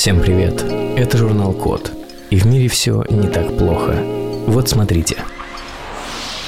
Всем 0.00 0.20
привет! 0.20 0.62
Это 0.96 1.18
журнал 1.18 1.52
Код. 1.52 1.92
И 2.30 2.36
в 2.36 2.46
мире 2.46 2.68
все 2.68 3.04
не 3.10 3.28
так 3.28 3.58
плохо. 3.58 4.02
Вот 4.46 4.68
смотрите. 4.68 5.16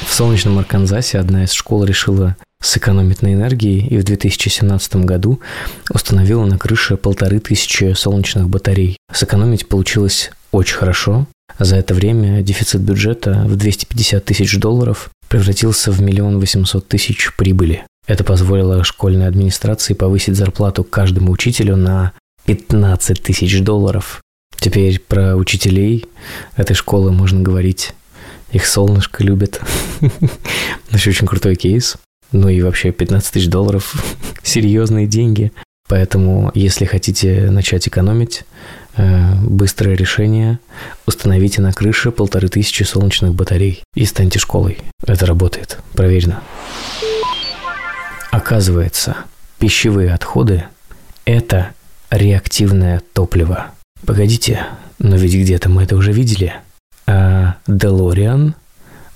В 0.06 0.12
солнечном 0.12 0.58
Арканзасе 0.58 1.18
одна 1.18 1.44
из 1.44 1.52
школ 1.52 1.84
решила 1.84 2.36
сэкономить 2.62 3.20
на 3.20 3.34
энергии 3.34 3.86
и 3.86 3.98
в 3.98 4.04
2017 4.04 4.96
году 4.96 5.40
установила 5.90 6.44
на 6.46 6.58
крыше 6.58 6.96
полторы 6.96 7.40
тысячи 7.40 7.92
солнечных 7.94 8.48
батарей. 8.48 8.96
Сэкономить 9.12 9.68
получилось 9.68 10.30
очень 10.50 10.76
хорошо. 10.76 11.26
За 11.58 11.76
это 11.76 11.94
время 11.94 12.42
дефицит 12.42 12.80
бюджета 12.80 13.44
в 13.46 13.56
250 13.56 14.24
тысяч 14.24 14.58
долларов 14.58 15.10
превратился 15.28 15.92
в 15.92 16.00
миллион 16.00 16.38
восемьсот 16.38 16.88
тысяч 16.88 17.34
прибыли. 17.36 17.84
Это 18.06 18.24
позволило 18.24 18.82
школьной 18.82 19.28
администрации 19.28 19.94
повысить 19.94 20.36
зарплату 20.36 20.82
каждому 20.82 21.30
учителю 21.30 21.76
на 21.76 22.12
15 22.46 23.22
тысяч 23.22 23.60
долларов. 23.60 24.20
Теперь 24.56 24.98
про 25.00 25.36
учителей 25.36 26.06
этой 26.56 26.74
школы 26.74 27.12
можно 27.12 27.40
говорить. 27.40 27.94
Их 28.50 28.66
солнышко 28.66 29.22
любят. 29.22 29.60
Вообще 30.90 31.10
очень 31.10 31.26
крутой 31.26 31.54
кейс. 31.56 31.96
Ну 32.32 32.48
и 32.48 32.62
вообще 32.62 32.92
15 32.92 33.32
тысяч 33.32 33.48
долларов– 33.48 33.94
серьезные 34.42 35.06
деньги. 35.06 35.52
Поэтому, 35.86 36.50
если 36.54 36.86
хотите 36.86 37.50
начать 37.50 37.86
экономить, 37.86 38.44
э, 38.96 39.34
быстрое 39.44 39.94
решение– 39.94 40.58
установите 41.06 41.60
на 41.60 41.72
крыше 41.74 42.10
полторы 42.10 42.48
тысячи 42.48 42.84
солнечных 42.84 43.34
батарей 43.34 43.82
и 43.94 44.06
станьте 44.06 44.38
школой. 44.38 44.78
Это 45.06 45.26
работает, 45.26 45.78
проверено. 45.92 46.42
Оказывается, 48.44 49.18
пищевые 49.60 50.12
отходы– 50.12 50.64
это 51.24 51.70
реактивное 52.10 53.00
топливо. 53.12 53.70
Погодите, 54.04 54.66
но 54.98 55.14
ведь 55.14 55.36
где-то 55.36 55.68
мы 55.68 55.84
это 55.84 55.94
уже 55.94 56.10
видели. 56.10 56.52
А 57.06 57.54
Делориан 57.68 58.56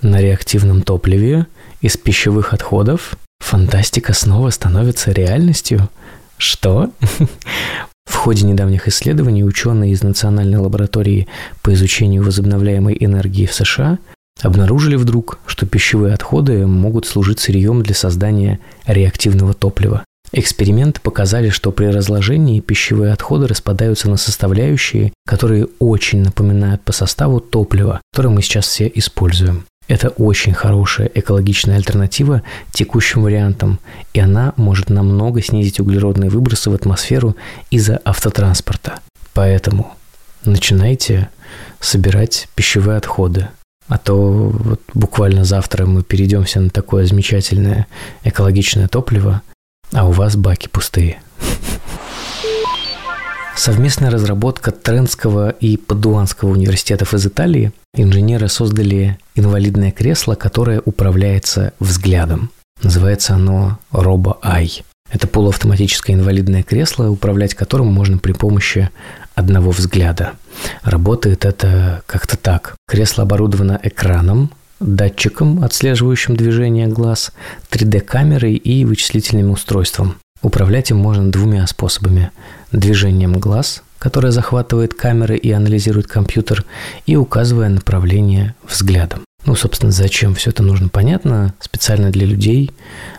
на 0.00 0.20
реактивном 0.20 0.82
топливе 0.82 1.48
из 1.80 1.96
пищевых 1.96 2.54
отходов 2.54 3.16
фантастика 3.40 4.12
снова 4.12 4.50
становится 4.50 5.10
реальностью. 5.10 5.90
Что? 6.38 6.92
В 8.04 8.14
ходе 8.14 8.46
недавних 8.46 8.86
исследований 8.86 9.42
ученые 9.42 9.90
из 9.90 10.04
Национальной 10.04 10.58
лаборатории 10.58 11.26
по 11.62 11.74
изучению 11.74 12.22
возобновляемой 12.22 12.96
энергии 13.00 13.46
в 13.46 13.52
США 13.52 13.98
обнаружили 14.40 14.96
вдруг, 14.96 15.38
что 15.46 15.66
пищевые 15.66 16.14
отходы 16.14 16.66
могут 16.66 17.06
служить 17.06 17.40
сырьем 17.40 17.82
для 17.82 17.94
создания 17.94 18.58
реактивного 18.86 19.54
топлива. 19.54 20.04
Эксперименты 20.32 21.00
показали, 21.00 21.50
что 21.50 21.70
при 21.70 21.86
разложении 21.86 22.60
пищевые 22.60 23.12
отходы 23.12 23.46
распадаются 23.46 24.10
на 24.10 24.16
составляющие, 24.16 25.12
которые 25.26 25.68
очень 25.78 26.22
напоминают 26.22 26.82
по 26.82 26.92
составу 26.92 27.40
топливо, 27.40 28.00
которое 28.12 28.30
мы 28.30 28.42
сейчас 28.42 28.66
все 28.66 28.90
используем. 28.94 29.64
Это 29.88 30.08
очень 30.08 30.52
хорошая 30.52 31.08
экологичная 31.14 31.76
альтернатива 31.76 32.42
текущим 32.72 33.22
вариантам, 33.22 33.78
и 34.14 34.20
она 34.20 34.52
может 34.56 34.90
намного 34.90 35.40
снизить 35.42 35.78
углеродные 35.78 36.28
выбросы 36.28 36.70
в 36.70 36.74
атмосферу 36.74 37.36
из-за 37.70 38.00
автотранспорта. 38.04 38.98
Поэтому 39.32 39.94
начинайте 40.44 41.28
собирать 41.78 42.48
пищевые 42.56 42.96
отходы. 42.98 43.48
А 43.88 43.98
то 43.98 44.16
вот 44.16 44.80
буквально 44.94 45.44
завтра 45.44 45.86
мы 45.86 46.02
перейдемся 46.02 46.60
на 46.60 46.70
такое 46.70 47.06
замечательное 47.06 47.86
экологичное 48.24 48.88
топливо, 48.88 49.42
а 49.92 50.08
у 50.08 50.12
вас 50.12 50.36
баки 50.36 50.68
пустые. 50.68 51.20
Совместная 53.56 54.10
разработка 54.10 54.70
Трентского 54.70 55.48
и 55.48 55.76
Падуанского 55.76 56.50
университетов 56.50 57.14
из 57.14 57.26
Италии 57.26 57.72
инженеры 57.94 58.48
создали 58.48 59.18
инвалидное 59.34 59.92
кресло, 59.92 60.34
которое 60.34 60.82
управляется 60.84 61.72
взглядом. 61.80 62.50
Называется 62.82 63.34
оно 63.34 63.78
RoboEye. 63.92 64.84
Это 65.10 65.26
полуавтоматическое 65.26 66.16
инвалидное 66.16 66.62
кресло, 66.62 67.08
управлять 67.08 67.54
которым 67.54 67.86
можно 67.86 68.18
при 68.18 68.32
помощи 68.32 68.90
одного 69.36 69.70
взгляда. 69.70 70.32
Работает 70.82 71.44
это 71.44 72.02
как-то 72.06 72.36
так. 72.36 72.74
Кресло 72.88 73.22
оборудовано 73.22 73.78
экраном, 73.82 74.50
датчиком, 74.80 75.62
отслеживающим 75.62 76.36
движение 76.36 76.88
глаз, 76.88 77.32
3D-камерой 77.70 78.54
и 78.54 78.84
вычислительным 78.84 79.50
устройством. 79.50 80.16
Управлять 80.42 80.90
им 80.90 80.96
можно 80.96 81.30
двумя 81.30 81.66
способами. 81.66 82.30
Движением 82.72 83.38
глаз, 83.38 83.82
которое 83.98 84.32
захватывает 84.32 84.94
камеры 84.94 85.36
и 85.36 85.50
анализирует 85.52 86.06
компьютер, 86.06 86.64
и 87.06 87.16
указывая 87.16 87.68
направление 87.68 88.54
взглядом. 88.68 89.25
Ну, 89.46 89.54
собственно, 89.54 89.92
зачем 89.92 90.34
все 90.34 90.50
это 90.50 90.64
нужно, 90.64 90.88
понятно. 90.88 91.54
Специально 91.60 92.10
для 92.10 92.26
людей 92.26 92.72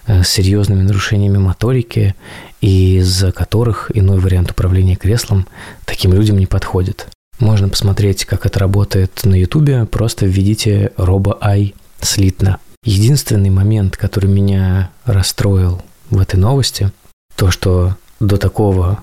э, 0.05 0.23
с 0.23 0.29
серьезными 0.29 0.83
нарушениями 0.83 1.37
моторики, 1.37 2.15
из-за 2.59 3.31
которых 3.31 3.89
иной 3.93 4.19
вариант 4.19 4.51
управления 4.51 4.97
креслом 4.97 5.47
таким 5.85 6.11
людям 6.11 6.37
не 6.37 6.45
подходит. 6.45 7.07
Можно 7.39 7.69
посмотреть, 7.69 8.25
как 8.25 8.45
это 8.45 8.59
работает 8.59 9.23
на 9.23 9.35
Ютубе, 9.35 9.85
просто 9.85 10.25
введите 10.25 10.91
RoboEye 10.97 11.73
слитно. 12.01 12.59
Единственный 12.83 13.49
момент, 13.49 13.95
который 13.95 14.29
меня 14.29 14.91
расстроил 15.05 15.81
в 16.09 16.19
этой 16.19 16.37
новости, 16.37 16.91
то, 17.35 17.51
что 17.51 17.95
до 18.19 18.37
такого 18.37 18.99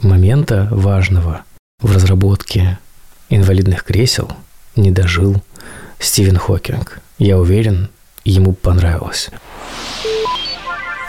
момента 0.00 0.68
важного 0.70 1.44
в 1.80 1.94
разработке 1.94 2.78
инвалидных 3.30 3.84
кресел 3.84 4.30
не 4.76 4.90
дожил 4.90 5.42
Стивен 6.00 6.38
Хокинг. 6.38 7.00
Я 7.18 7.38
уверен, 7.38 7.90
ему 8.24 8.54
понравилось. 8.54 9.30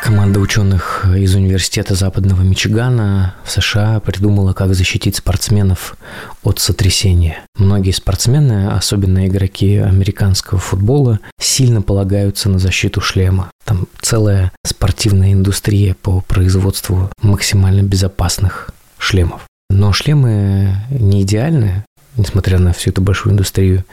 Команда 0.04 0.40
ученых 0.40 1.06
из 1.16 1.36
Университета 1.36 1.94
Западного 1.94 2.42
Мичигана 2.42 3.36
в 3.46 3.52
США 3.52 4.00
придумала, 4.00 4.54
как 4.54 4.74
защитить 4.74 5.16
спортсменов 5.16 5.96
от 6.44 6.60
сотрясения. 6.60 7.46
Многие 7.56 7.92
спортсмены, 7.92 8.72
особенно 8.72 9.28
игроки 9.28 9.78
американского 9.78 10.60
футбола, 10.60 11.20
сильно 11.40 11.82
полагаются 11.82 12.50
на 12.50 12.58
защиту 12.58 13.00
шлема. 13.00 13.52
Там 13.64 13.88
целая 14.02 14.52
спортивная 14.66 15.34
индустрия 15.34 15.94
по 15.94 16.22
производству 16.22 17.12
максимально 17.22 17.84
безопасных 17.84 18.72
шлемов. 18.98 19.44
Но 19.70 19.94
шлемы 19.94 20.76
не 20.90 21.22
идеальны, 21.22 21.86
несмотря 22.18 22.60
на 22.60 22.74
всю 22.74 22.92
эту 22.92 23.02
большую 23.02 23.34
индустрию, 23.34 23.86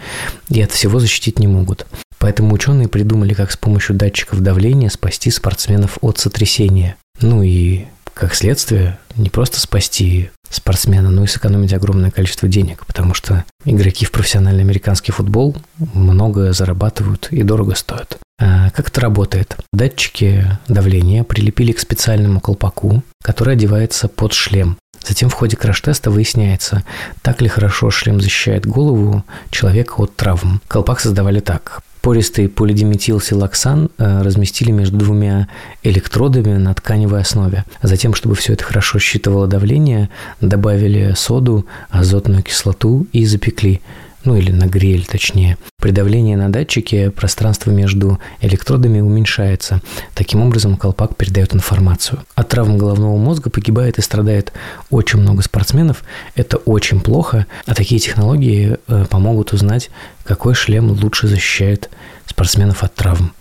и 0.49 0.61
от 0.61 0.73
всего 0.73 1.01
защитить 1.01 1.39
не 1.39 1.47
могут. 1.47 1.87
Поэтому 2.19 2.55
ученые 2.55 2.89
придумали, 2.89 3.35
как 3.35 3.51
с 3.53 3.57
помощью 3.57 3.97
датчиков 3.97 4.41
давления 4.41 4.89
спасти 4.89 5.31
спортсменов 5.31 5.99
от 6.01 6.19
сотрясения. 6.19 6.97
Ну 7.21 7.43
и, 7.43 7.85
как 8.15 8.35
следствие, 8.35 8.99
не 9.17 9.31
просто 9.31 9.61
спасти 9.61 10.31
спортсмена, 10.51 11.11
но 11.11 11.25
и 11.25 11.27
сэкономить 11.27 11.73
огромное 11.73 12.11
количество 12.11 12.49
денег, 12.49 12.87
потому 12.87 13.15
что 13.15 13.45
игроки 13.65 14.05
в 14.05 14.11
профессиональный 14.11 14.63
американский 14.63 15.13
футбол 15.13 15.57
много 15.77 16.53
зарабатывают 16.53 17.29
и 17.31 17.43
дорого 17.43 17.75
стоят. 17.75 18.19
А 18.41 18.71
как 18.71 18.89
это 18.89 19.01
работает? 19.01 19.57
Датчики 19.73 20.47
давления 20.69 21.25
прилепили 21.25 21.73
к 21.73 21.81
специальному 21.81 22.41
колпаку, 22.41 23.03
который 23.23 23.55
одевается 23.55 24.09
под 24.09 24.33
шлем. 24.33 24.79
Затем 25.09 25.31
в 25.31 25.35
ходе 25.35 25.57
краш-теста 25.57 26.11
выясняется, 26.11 26.85
так 27.23 27.41
ли 27.41 27.49
хорошо 27.49 27.91
шлем 27.91 28.21
защищает 28.21 28.67
голову 28.67 29.25
человека 29.51 29.95
от 29.97 30.15
травм. 30.15 30.61
Колпак 30.69 31.01
создавали 31.01 31.41
так. 31.41 31.81
Пористый 32.03 32.49
полидиметилсилоксан 32.49 33.91
э, 33.99 34.23
разместили 34.23 34.71
между 34.71 34.99
двумя 34.99 35.49
электродами 35.83 36.57
на 36.57 36.75
тканевой 36.75 37.23
основе. 37.23 37.65
Затем, 37.83 38.15
чтобы 38.15 38.35
все 38.35 38.53
это 38.53 38.65
хорошо 38.65 38.99
считывало 38.99 39.47
давление, 39.47 40.11
добавили 40.41 41.15
соду, 41.17 41.67
азотную 41.91 42.43
кислоту 42.43 43.07
и 43.13 43.25
запекли 43.25 43.81
ну 44.29 44.37
или 44.37 44.53
нагрели 44.53 45.05
точнее. 45.05 45.57
При 45.81 45.91
давлении 45.91 46.35
на 46.35 46.53
датчике 46.53 47.11
пространство 47.11 47.71
между 47.71 48.21
электродами 48.43 49.01
уменьшается. 49.01 49.81
Таким 50.15 50.43
образом, 50.43 50.77
колпак 50.77 51.17
передает 51.17 51.55
информацию. 51.55 52.21
От 52.35 52.51
травм 52.51 52.77
головного 52.77 53.17
мозга 53.17 53.49
погибает 53.49 53.97
и 53.97 54.03
страдает 54.03 54.53
очень 54.91 55.21
много 55.21 55.43
спортсменов. 55.43 56.05
Это 56.35 56.59
очень 56.59 57.01
плохо, 57.01 57.47
а 57.65 57.75
такие 57.75 57.99
технологии 57.99 58.77
э, 58.87 59.07
помогут 59.09 59.55
узнать, 59.55 59.89
какой 60.25 60.53
шлем 60.53 60.91
лучше 60.91 61.27
защищает 61.27 61.89
спортсменов 62.27 62.83
от 62.83 62.95
травм. 62.95 63.33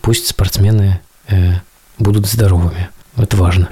Пусть 0.00 0.28
спортсмены 0.28 1.00
э, 1.28 1.56
будут 1.98 2.26
здоровыми. 2.26 2.88
Это 3.18 3.36
важно. 3.36 3.68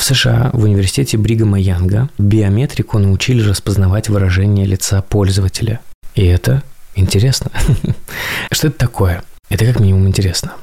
В 0.00 0.02
США 0.02 0.48
в 0.54 0.64
университете 0.64 1.18
Бригама 1.18 1.60
Янга 1.60 2.08
биометрику 2.16 2.98
научили 2.98 3.46
распознавать 3.46 4.08
выражение 4.08 4.64
лица 4.64 5.02
пользователя. 5.02 5.80
И 6.14 6.24
это 6.24 6.62
интересно. 6.94 7.50
Что 8.50 8.68
это 8.68 8.78
такое? 8.78 9.22
Это 9.50 9.66
как 9.66 9.78
минимум 9.78 10.08
интересно. 10.08 10.54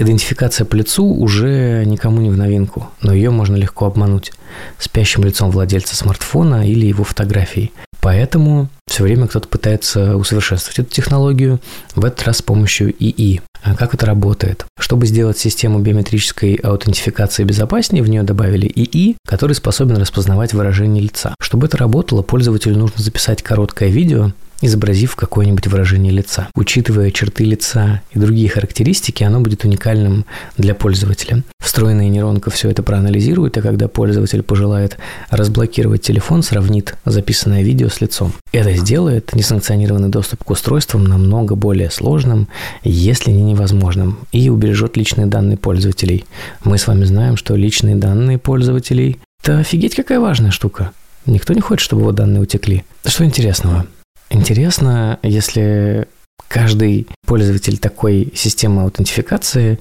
Идентификация 0.00 0.64
по 0.64 0.74
лицу 0.74 1.06
уже 1.06 1.84
никому 1.86 2.20
не 2.20 2.28
в 2.28 2.36
новинку, 2.36 2.90
но 3.00 3.14
ее 3.14 3.30
можно 3.30 3.54
легко 3.54 3.86
обмануть 3.86 4.32
спящим 4.80 5.22
лицом 5.22 5.52
владельца 5.52 5.94
смартфона 5.94 6.68
или 6.68 6.86
его 6.86 7.04
фотографией. 7.04 7.72
Поэтому 8.06 8.68
все 8.86 9.02
время 9.02 9.26
кто-то 9.26 9.48
пытается 9.48 10.16
усовершенствовать 10.16 10.78
эту 10.78 10.94
технологию, 10.94 11.58
в 11.96 12.04
этот 12.04 12.22
раз 12.22 12.36
с 12.36 12.42
помощью 12.42 12.94
ИИ. 12.96 13.40
А 13.64 13.74
как 13.74 13.94
это 13.94 14.06
работает? 14.06 14.64
Чтобы 14.78 15.06
сделать 15.06 15.38
систему 15.38 15.80
биометрической 15.80 16.54
аутентификации 16.54 17.42
безопаснее, 17.42 18.04
в 18.04 18.08
нее 18.08 18.22
добавили 18.22 18.70
ИИ, 18.72 19.16
который 19.26 19.54
способен 19.54 19.96
распознавать 19.96 20.54
выражение 20.54 21.02
лица. 21.02 21.34
Чтобы 21.40 21.66
это 21.66 21.78
работало, 21.78 22.22
пользователю 22.22 22.78
нужно 22.78 23.02
записать 23.02 23.42
короткое 23.42 23.88
видео, 23.88 24.30
изобразив 24.60 25.16
какое-нибудь 25.16 25.66
выражение 25.66 26.12
лица. 26.12 26.48
Учитывая 26.54 27.10
черты 27.10 27.44
лица 27.44 28.02
и 28.12 28.18
другие 28.18 28.48
характеристики, 28.48 29.24
оно 29.24 29.40
будет 29.40 29.64
уникальным 29.64 30.24
для 30.56 30.74
пользователя. 30.74 31.42
Встроенная 31.60 32.08
нейронка 32.08 32.50
все 32.50 32.70
это 32.70 32.82
проанализирует, 32.82 33.58
а 33.58 33.62
когда 33.62 33.88
пользователь 33.88 34.42
пожелает 34.42 34.98
разблокировать 35.30 36.02
телефон, 36.02 36.42
сравнит 36.42 36.94
записанное 37.04 37.62
видео 37.62 37.88
с 37.88 38.00
лицом. 38.00 38.32
Это 38.52 38.74
сделает 38.74 39.34
несанкционированный 39.34 40.08
доступ 40.08 40.44
к 40.44 40.50
устройствам 40.50 41.04
намного 41.04 41.54
более 41.54 41.90
сложным, 41.90 42.48
если 42.82 43.30
не 43.30 43.42
невозможным, 43.42 44.18
и 44.32 44.48
убережет 44.48 44.96
личные 44.96 45.26
данные 45.26 45.56
пользователей. 45.56 46.24
Мы 46.64 46.78
с 46.78 46.86
вами 46.86 47.04
знаем, 47.04 47.36
что 47.36 47.56
личные 47.56 47.96
данные 47.96 48.38
пользователей– 48.38 49.18
это 49.42 49.58
офигеть 49.58 49.94
какая 49.94 50.20
важная 50.20 50.50
штука. 50.50 50.92
Никто 51.26 51.52
не 51.52 51.60
хочет, 51.60 51.84
чтобы 51.84 52.02
его 52.02 52.12
данные 52.12 52.42
утекли. 52.42 52.84
Что 53.04 53.24
интересного? 53.24 53.86
Интересно, 54.30 55.18
если 55.22 56.08
каждый 56.48 57.06
пользователь 57.26 57.78
такой 57.78 58.32
системы 58.34 58.82
аутентификации 58.82 59.78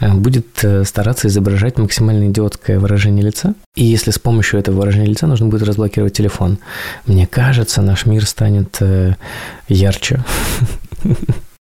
э, 0.00 0.12
будет 0.12 0.62
э, 0.62 0.84
стараться 0.84 1.28
изображать 1.28 1.78
максимально 1.78 2.28
идиотское 2.28 2.78
выражение 2.78 3.24
лица. 3.24 3.54
И 3.74 3.84
если 3.84 4.10
с 4.10 4.18
помощью 4.18 4.60
этого 4.60 4.80
выражения 4.80 5.06
лица 5.06 5.26
нужно 5.26 5.46
будет 5.46 5.62
разблокировать 5.62 6.12
телефон, 6.12 6.58
мне 7.06 7.26
кажется, 7.26 7.82
наш 7.82 8.06
мир 8.06 8.26
станет 8.26 8.76
э, 8.80 9.14
ярче. 9.68 10.22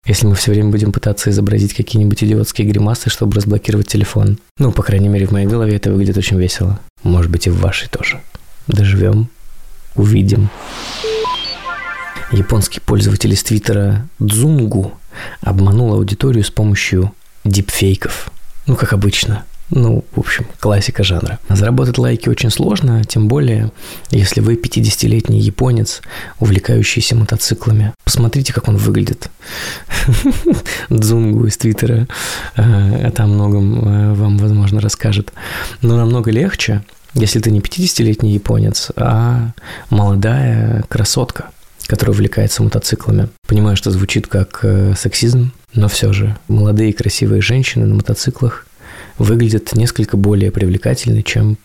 Если 0.06 0.27
мы 0.27 0.36
все 0.36 0.51
время 0.51 0.69
будем 0.69 0.92
пытаться 0.92 1.31
изобразить 1.31 1.74
какие-нибудь 1.74 2.24
идиотские 2.24 2.68
гримасы, 2.68 3.10
чтобы 3.10 3.36
разблокировать 3.36 3.88
телефон. 3.88 4.38
Ну, 4.60 4.72
по 4.72 4.83
крайней 4.83 5.10
мере, 5.10 5.25
в 5.25 5.31
моей 5.31 5.48
голове 5.48 5.75
это 5.75 5.92
выглядит 5.92 6.18
очень 6.18 6.38
весело. 6.38 6.80
Может 7.01 7.31
быть, 7.31 7.48
и 7.48 7.50
в 7.50 7.60
вашей 7.60 7.89
тоже. 7.89 8.22
Доживем, 8.68 9.30
увидим. 9.95 10.50
Японский 12.31 12.80
пользователь 12.80 13.31
из 13.33 13.44
Твиттера 13.44 14.07
Дзунгу 14.19 14.94
обманул 15.42 15.94
аудиторию 15.94 16.44
с 16.44 16.50
помощью 16.50 17.13
дипфейков. 17.44 18.31
Ну, 18.66 18.75
как 18.75 18.94
обычно. 18.94 19.45
Ну, 19.69 20.04
в 20.16 20.19
общем, 20.19 20.45
классика 20.60 21.04
жанра. 21.04 21.39
Заработать 21.50 21.98
лайки 21.98 22.30
очень 22.30 22.51
сложно, 22.51 23.04
тем 23.04 23.27
более, 23.27 23.72
если 24.12 24.39
вы 24.42 24.56
50-летний 24.56 25.39
японец, 25.39 26.01
увлекающийся 26.39 27.16
мотоциклами. 27.16 27.94
Посмотрите, 28.04 28.54
как 28.54 28.68
он 28.68 28.77
выглядит. 28.77 29.30
Дзунгу 30.89 31.48
из 31.48 31.57
Твиттера 31.57 32.07
э, 32.56 32.95
это 33.07 33.24
о 33.24 33.27
многом 33.27 33.88
э, 33.88 34.13
вам, 34.13 34.38
возможно, 34.38 34.81
расскажет. 34.81 35.31
Но 35.81 35.98
намного 35.98 36.30
легче, 36.30 36.83
если 37.16 37.39
ты 37.39 37.50
не 37.50 37.60
50-летний 37.60 38.33
японец, 38.33 38.92
а 38.95 39.51
молодая 39.89 40.83
красотка 40.89 41.50
который 41.87 42.11
увлекается 42.11 42.63
мотоциклами. 42.63 43.29
Понимаю, 43.47 43.77
что 43.77 43.91
звучит 43.91 44.27
как 44.27 44.59
э, 44.63 44.93
сексизм, 44.97 45.51
но 45.73 45.87
все 45.87 46.13
же 46.13 46.37
молодые 46.47 46.93
красивые 46.93 47.41
женщины 47.41 47.85
на 47.85 47.95
мотоциклах 47.95 48.65
выглядят 49.17 49.73
несколько 49.75 50.17
более 50.17 50.51
привлекательны, 50.51 51.23
чем 51.23 51.57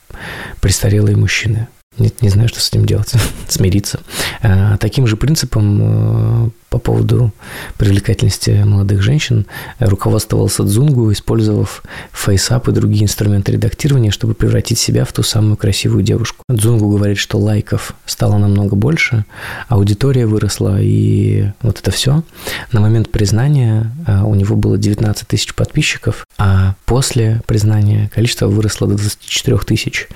престарелые 0.61 1.17
мужчины. 1.17 1.69
Нет, 1.99 2.22
не 2.22 2.28
знаю, 2.28 2.49
что 2.49 2.61
с 2.61 2.69
этим 2.69 2.87
делать. 2.87 3.12
Смириться. 3.49 4.00
А, 4.43 4.76
таким 4.78 5.06
же 5.06 5.17
принципом 5.17 6.46
э, 6.46 6.50
по 6.70 6.78
поводу 6.78 7.32
привлекательности 7.76 8.62
молодых 8.64 9.02
женщин 9.02 9.46
руководствовался 9.81 10.62
Дзунгу, 10.62 11.12
использовав 11.12 11.82
фейсап 12.12 12.69
и 12.69 12.72
другие 12.72 13.05
инструменты 13.05 13.52
редактирования, 13.52 14.12
чтобы 14.12 14.34
превратить 14.34 14.78
себя 14.78 15.05
в 15.05 15.12
ту 15.12 15.25
самую 15.25 15.56
красивую 15.56 16.05
девушку. 16.05 16.44
Дзунгу 16.49 16.88
говорит, 16.88 17.19
что 17.19 17.38
лайков 17.38 17.94
стало 18.06 18.38
намного 18.38 18.76
больше, 18.76 19.25
аудитория 19.69 20.26
выросла 20.26 20.81
и 20.81 21.50
вот 21.61 21.81
это 21.81 21.90
все. 21.90 22.22
На 22.70 22.81
момент 22.81 23.11
признания 23.11 23.90
а, 24.06 24.25
у 24.25 24.37
него 24.37 24.55
было 24.55 24.78
19 24.78 25.26
тысяч 25.26 25.55
подписчиков, 25.55 26.25
а 26.38 26.76
после 26.87 27.43
признания 27.46 28.11
количество 28.14 28.46
выросло 28.46 28.87
до 28.87 28.94
24 28.94 29.58
тысяч. 29.58 30.08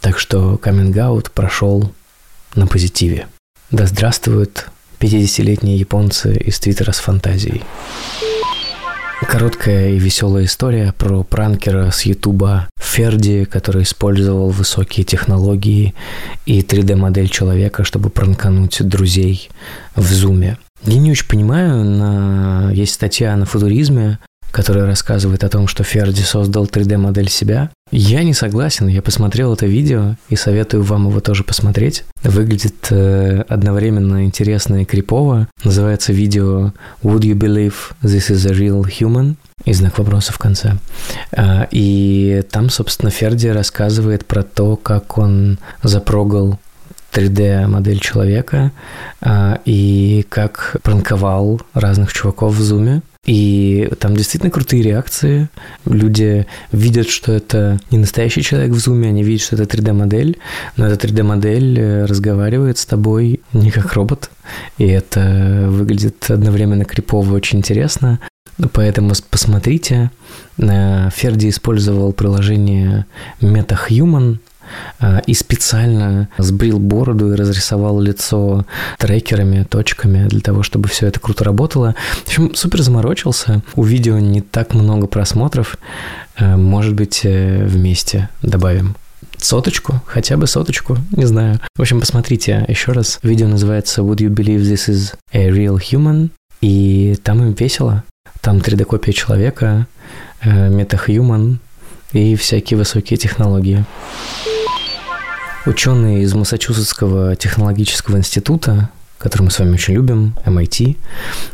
Так 0.00 0.18
что 0.18 0.58
каминг 0.58 1.30
прошел 1.32 1.92
на 2.56 2.66
позитиве. 2.66 3.28
Да 3.70 3.86
здравствует 3.86 4.71
50-летние 5.02 5.78
японцы 5.78 6.32
из 6.36 6.60
Твиттера 6.60 6.92
с 6.92 7.00
фантазией. 7.00 7.62
Короткая 9.28 9.90
и 9.90 9.98
веселая 9.98 10.44
история 10.44 10.92
про 10.96 11.24
пранкера 11.24 11.90
с 11.90 12.02
Ютуба 12.02 12.68
Ферди, 12.78 13.44
который 13.44 13.82
использовал 13.82 14.50
высокие 14.50 15.04
технологии 15.04 15.94
и 16.46 16.60
3D-модель 16.60 17.28
человека, 17.28 17.84
чтобы 17.84 18.10
пранкануть 18.10 18.86
друзей 18.86 19.48
в 19.96 20.06
зуме. 20.12 20.58
Я 20.84 20.98
не 20.98 21.10
очень 21.10 21.28
понимаю, 21.28 21.84
на... 21.84 22.70
есть 22.72 22.94
статья 22.94 23.34
на 23.36 23.46
футуризме, 23.46 24.18
которая 24.52 24.86
рассказывает 24.86 25.42
о 25.42 25.48
том, 25.48 25.66
что 25.66 25.82
Ферди 25.82 26.22
создал 26.22 26.66
3D-модель 26.66 27.28
себя. 27.28 27.70
Я 27.90 28.22
не 28.22 28.34
согласен, 28.34 28.86
я 28.86 29.02
посмотрел 29.02 29.52
это 29.54 29.66
видео 29.66 30.16
и 30.28 30.36
советую 30.36 30.82
вам 30.82 31.08
его 31.08 31.20
тоже 31.20 31.42
посмотреть. 31.42 32.04
Выглядит 32.22 32.86
э, 32.90 33.44
одновременно 33.48 34.24
интересно 34.24 34.82
и 34.82 34.84
крипово. 34.84 35.48
Называется 35.64 36.12
видео 36.12 36.72
«Would 37.02 37.22
you 37.22 37.34
believe 37.34 37.74
this 38.02 38.30
is 38.30 38.48
a 38.48 38.54
real 38.54 38.84
human?» 38.84 39.36
и 39.64 39.72
знак 39.72 39.98
вопроса 39.98 40.32
в 40.32 40.38
конце. 40.38 40.76
А, 41.32 41.68
и 41.70 42.42
там, 42.50 42.68
собственно, 42.68 43.10
Ферди 43.10 43.48
рассказывает 43.48 44.26
про 44.26 44.42
то, 44.42 44.76
как 44.76 45.18
он 45.18 45.58
запрогал 45.82 46.58
3D-модель 47.12 48.00
человека 48.00 48.72
а, 49.20 49.60
и 49.64 50.26
как 50.28 50.76
пранковал 50.82 51.60
разных 51.74 52.12
чуваков 52.12 52.54
в 52.54 52.62
зуме. 52.62 53.02
И 53.24 53.88
там 54.00 54.16
действительно 54.16 54.50
крутые 54.50 54.82
реакции. 54.82 55.48
Люди 55.86 56.44
видят, 56.72 57.08
что 57.08 57.30
это 57.30 57.78
не 57.92 57.98
настоящий 57.98 58.42
человек 58.42 58.72
в 58.72 58.78
зуме, 58.80 59.10
они 59.10 59.22
видят, 59.22 59.42
что 59.42 59.54
это 59.54 59.76
3D-модель, 59.76 60.38
но 60.76 60.88
эта 60.88 61.06
3D-модель 61.06 61.78
э, 61.78 62.04
разговаривает 62.06 62.78
с 62.78 62.86
тобой 62.86 63.40
не 63.52 63.70
как 63.70 63.92
робот. 63.92 64.28
И 64.78 64.88
это 64.88 65.66
выглядит 65.68 66.30
одновременно 66.30 66.84
крипово 66.84 67.32
очень 67.34 67.60
интересно. 67.60 68.18
Поэтому 68.72 69.12
посмотрите. 69.30 70.10
Э, 70.58 71.08
Ферди 71.14 71.48
использовал 71.48 72.12
приложение 72.12 73.06
MetaHuman, 73.40 74.38
и 75.26 75.34
специально 75.34 76.28
сбрил 76.38 76.78
бороду 76.78 77.32
и 77.32 77.36
разрисовал 77.36 78.00
лицо 78.00 78.66
трекерами, 78.98 79.64
точками 79.64 80.28
для 80.28 80.40
того, 80.40 80.62
чтобы 80.62 80.88
все 80.88 81.06
это 81.06 81.20
круто 81.20 81.44
работало. 81.44 81.94
В 82.24 82.28
общем, 82.28 82.54
супер 82.54 82.82
заморочился. 82.82 83.62
У 83.74 83.84
видео 83.84 84.18
не 84.18 84.40
так 84.40 84.74
много 84.74 85.06
просмотров. 85.06 85.76
А, 86.36 86.56
может 86.56 86.94
быть, 86.94 87.20
э, 87.24 87.64
вместе 87.64 88.28
добавим 88.42 88.96
соточку, 89.38 90.00
хотя 90.06 90.36
бы 90.36 90.46
соточку, 90.46 90.98
не 91.10 91.26
знаю. 91.26 91.60
В 91.76 91.80
общем, 91.80 92.00
посмотрите 92.00 92.64
еще 92.68 92.92
раз. 92.92 93.18
Видео 93.22 93.48
называется 93.48 94.02
Would 94.02 94.18
you 94.18 94.28
believe 94.28 94.60
this 94.60 94.88
is 94.88 95.14
a 95.32 95.48
real 95.48 95.78
human? 95.78 96.30
И 96.60 97.16
там 97.22 97.42
им 97.42 97.52
весело. 97.52 98.04
Там 98.40 98.58
3D-копия 98.58 99.12
человека, 99.12 99.86
э, 100.42 100.68
и 102.12 102.36
всякие 102.36 102.78
высокие 102.78 103.16
технологии. 103.16 103.84
Ученые 105.64 106.22
из 106.22 106.34
Массачусетского 106.34 107.36
технологического 107.36 108.16
института, 108.16 108.90
который 109.18 109.44
мы 109.44 109.50
с 109.50 109.58
вами 109.58 109.74
очень 109.74 109.94
любим, 109.94 110.34
MIT, 110.44 110.96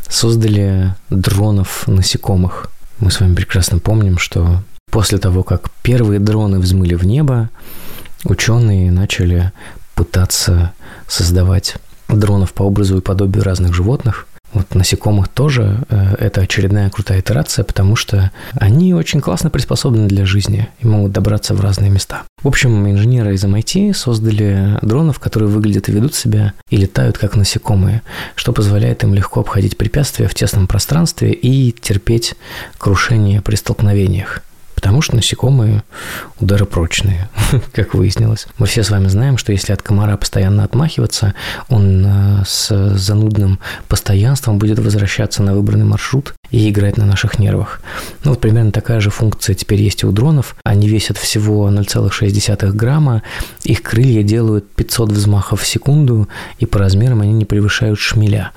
создали 0.07 0.95
дронов 1.09 1.87
насекомых. 1.87 2.71
Мы 2.99 3.11
с 3.11 3.19
вами 3.19 3.35
прекрасно 3.35 3.79
помним, 3.79 4.17
что 4.17 4.63
после 4.89 5.19
того, 5.19 5.43
как 5.43 5.69
первые 5.83 6.19
дроны 6.19 6.59
взмыли 6.59 6.95
в 6.95 7.05
небо, 7.05 7.49
ученые 8.23 8.91
начали 8.91 9.51
пытаться 9.93 10.73
создавать 11.07 11.75
дронов 12.07 12.53
по 12.53 12.63
образу 12.63 12.97
и 12.97 13.01
подобию 13.01 13.43
разных 13.43 13.73
животных. 13.73 14.27
Вот 14.53 14.73
насекомых 14.73 15.27
тоже 15.27 15.83
э, 15.89 16.15
это 16.19 16.41
очередная 16.41 16.89
крутая 16.89 17.19
итерация, 17.19 17.63
потому 17.63 17.95
что 17.95 18.31
они 18.53 18.93
очень 18.93 19.21
классно 19.21 19.49
приспособлены 19.49 20.07
для 20.07 20.25
жизни 20.25 20.69
и 20.79 20.87
могут 20.87 21.11
добраться 21.11 21.53
в 21.53 21.61
разные 21.61 21.91
места. 21.91 22.23
В 22.41 22.47
общем, 22.47 22.89
инженеры 22.89 23.35
из 23.35 23.43
MIT 23.43 23.93
создали 23.93 24.79
дронов, 24.81 25.19
которые 25.19 25.49
выглядят 25.49 25.89
и 25.89 25.91
ведут 25.91 26.15
себя 26.15 26.53
и 26.69 26.77
летают 26.77 27.17
как 27.17 27.35
насекомые, 27.35 28.01
что 28.35 28.53
позволяет 28.53 29.03
им 29.03 29.13
легко 29.13 29.41
обходить 29.41 29.77
препятствия 29.77 30.27
в 30.27 30.33
тесном 30.33 30.67
пространстве 30.67 31.31
и 31.31 31.71
терпеть 31.71 32.35
крушение 32.77 33.41
при 33.41 33.55
столкновениях 33.55 34.41
потому 34.79 35.01
что 35.01 35.17
насекомые 35.17 35.83
ударопрочные, 36.39 37.27
как 37.73 37.93
выяснилось. 37.93 38.47
Мы 38.59 38.65
все 38.65 38.81
с 38.81 38.89
вами 38.89 39.07
знаем, 39.07 39.37
что 39.37 39.51
если 39.51 39.73
от 39.73 39.81
комара 39.81 40.15
постоянно 40.15 40.63
отмахиваться, 40.63 41.33
он 41.67 42.05
э, 42.07 42.43
с 42.47 42.95
занудным 42.95 43.59
постоянством 43.89 44.57
будет 44.57 44.79
возвращаться 44.79 45.43
на 45.43 45.53
выбранный 45.53 45.83
маршрут 45.83 46.33
и 46.49 46.69
играть 46.69 46.95
на 46.95 47.05
наших 47.05 47.39
нервах. 47.39 47.81
Ну 48.23 48.31
вот 48.31 48.39
примерно 48.39 48.71
такая 48.71 49.01
же 49.01 49.09
функция 49.09 49.53
теперь 49.53 49.81
есть 49.81 50.03
и 50.03 50.05
у 50.05 50.13
дронов. 50.13 50.55
Они 50.63 50.87
весят 50.87 51.17
всего 51.17 51.69
0,6 51.69 52.71
грамма, 52.71 53.21
их 53.65 53.83
крылья 53.83 54.23
делают 54.23 54.71
500 54.71 55.11
взмахов 55.11 55.61
в 55.61 55.67
секунду, 55.67 56.29
и 56.57 56.65
по 56.65 56.79
размерам 56.79 57.19
они 57.21 57.33
не 57.33 57.43
превышают 57.43 57.99
шмеля, 57.99 58.51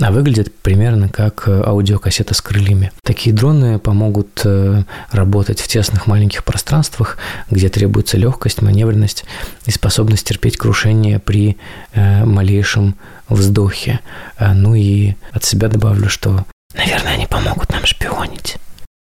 а 0.00 0.10
выглядят 0.10 0.54
примерно 0.54 1.10
как 1.10 1.46
аудиокассета 1.46 2.32
с 2.32 2.40
крыльями. 2.40 2.92
Такие 3.02 3.36
дроны 3.36 3.78
помогут 3.78 4.40
э, 4.44 4.84
работать 5.10 5.65
в 5.66 5.68
тесных 5.68 6.06
маленьких 6.06 6.44
пространствах, 6.44 7.18
где 7.50 7.68
требуется 7.68 8.16
легкость, 8.16 8.62
маневренность 8.62 9.24
и 9.66 9.72
способность 9.72 10.24
терпеть 10.24 10.56
крушение 10.56 11.18
при 11.18 11.56
э, 11.92 12.24
малейшем 12.24 12.94
вздохе. 13.28 13.98
А, 14.38 14.54
ну 14.54 14.76
и 14.76 15.14
от 15.32 15.42
себя 15.42 15.66
добавлю, 15.66 16.08
что, 16.08 16.46
наверное, 16.72 17.14
они 17.14 17.26
помогут 17.26 17.70
нам 17.70 17.84
шпионить. 17.84 18.58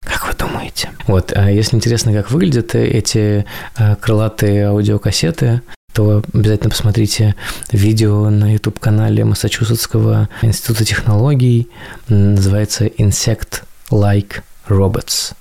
Как 0.06 0.28
вы 0.28 0.34
думаете? 0.36 0.92
Вот, 1.08 1.34
а 1.36 1.50
если 1.50 1.76
интересно, 1.76 2.14
как 2.14 2.30
выглядят 2.30 2.76
эти 2.76 3.46
э, 3.76 3.96
крылатые 3.96 4.68
аудиокассеты, 4.68 5.64
то 5.92 6.22
обязательно 6.34 6.70
посмотрите 6.70 7.36
видео 7.72 8.30
на 8.30 8.54
YouTube-канале 8.54 9.26
Массачусетского 9.26 10.30
института 10.44 10.86
технологий. 10.86 11.68
Называется 12.10 12.86
Insect 12.86 13.64
Like 13.90 14.44
Robots. 14.68 15.34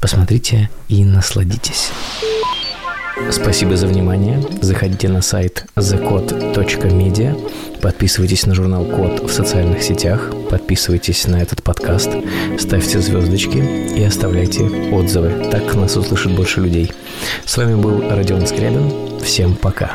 Посмотрите 0.00 0.70
и 0.88 1.04
насладитесь. 1.04 1.90
Спасибо 3.30 3.76
за 3.76 3.86
внимание. 3.86 4.42
Заходите 4.62 5.08
на 5.08 5.20
сайт 5.20 5.66
thecode.media, 5.76 7.80
подписывайтесь 7.80 8.46
на 8.46 8.54
журнал 8.54 8.86
Код 8.86 9.20
в 9.20 9.30
социальных 9.30 9.82
сетях, 9.82 10.30
подписывайтесь 10.48 11.26
на 11.26 11.36
этот 11.36 11.62
подкаст, 11.62 12.08
ставьте 12.58 12.98
звездочки 12.98 13.58
и 13.58 14.02
оставляйте 14.02 14.62
отзывы. 14.62 15.50
Так 15.50 15.74
нас 15.74 15.96
услышит 15.96 16.34
больше 16.34 16.60
людей. 16.60 16.90
С 17.44 17.58
вами 17.58 17.74
был 17.74 18.00
Родион 18.10 18.46
Скрябин. 18.46 19.20
Всем 19.20 19.54
пока. 19.54 19.92